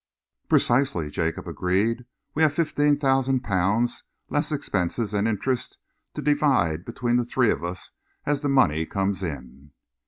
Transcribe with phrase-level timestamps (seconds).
[0.49, 2.05] "Precisely," Jacob agreed.
[2.33, 5.77] "We have fifteen thousand pounds, less expenses and interest,
[6.15, 7.91] to divide between the three of us
[8.25, 9.73] as the money comes in."